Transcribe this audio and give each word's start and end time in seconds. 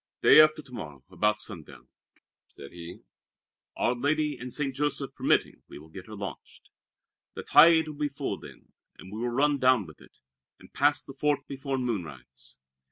"Day 0.23 0.41
after 0.41 0.63
to 0.63 0.73
morrow, 0.73 1.05
about 1.11 1.39
sundown," 1.39 1.87
said 2.47 2.71
he, 2.71 3.01
"our 3.77 3.93
Lady 3.93 4.35
and 4.35 4.51
St. 4.51 4.75
Joseph 4.75 5.13
permitting, 5.13 5.61
we 5.67 5.77
will 5.77 5.89
get 5.91 6.07
her 6.07 6.15
launched. 6.15 6.71
The 7.35 7.43
tide 7.43 7.87
will 7.87 7.93
be 7.97 8.09
full 8.09 8.39
then, 8.39 8.71
and 8.97 9.11
we 9.13 9.19
will 9.21 9.29
run 9.29 9.59
down 9.59 9.85
with 9.85 10.01
it, 10.01 10.17
and 10.59 10.73
pass 10.73 11.03
the 11.03 11.13
fort 11.13 11.41
before 11.47 11.77
moonrise. 11.77 12.57